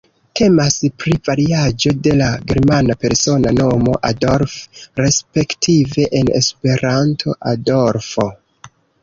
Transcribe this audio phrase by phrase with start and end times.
[0.37, 4.57] Temas pri variaĵo de la germana persona nomo Adolf
[5.03, 8.29] respektive en Esperanto Adolfo.